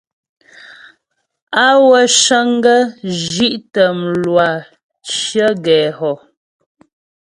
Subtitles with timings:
[1.63, 2.75] Á wə́ cə́ŋ gə
[3.29, 4.47] zhí'tə mlwâ
[5.07, 6.11] cyə̀ gɛ hɔ.